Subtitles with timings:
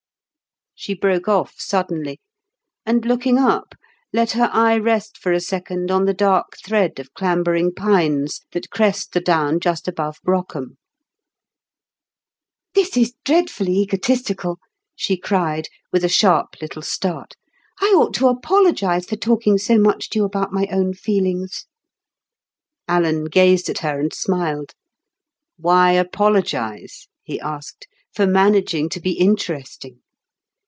[0.81, 2.19] '"She broke off suddenly,
[2.87, 3.75] and looking up,
[4.11, 8.71] let her eye rest for a second on the dark thread of clambering pines that
[8.71, 10.77] crest the down just above Brockham.
[12.73, 14.57] "This is dreadfully egotistical,"
[14.95, 17.35] she cried, with a sharp little start.
[17.79, 21.67] "I ought to apologise for talking so much to you about my own feelings."
[22.87, 24.71] Alan gazed at her and smiled.
[25.57, 29.99] "Why apologise," he asked, "for managing to be interesting?